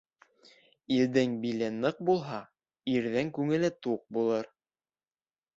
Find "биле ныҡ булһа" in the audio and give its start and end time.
1.43-2.39